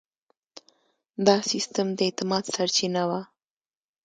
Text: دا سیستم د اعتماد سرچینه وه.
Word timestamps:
دا 1.25 1.35
سیستم 1.51 1.87
د 1.97 1.99
اعتماد 2.07 2.43
سرچینه 2.53 3.01
وه. 3.09 3.21